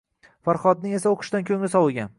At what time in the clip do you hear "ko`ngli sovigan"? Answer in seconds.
1.51-2.09